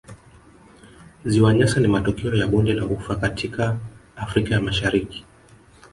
[1.25, 3.77] Ziwa Nyasa ni matokeo ya bonde la ufa katika
[4.15, 5.25] Afrika ya Mashariki